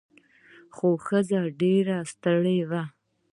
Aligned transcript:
خو 0.75 0.87
ښځه 1.05 1.39
ډیره 1.61 1.97
ستړې 2.11 2.59
وه. 2.69 2.83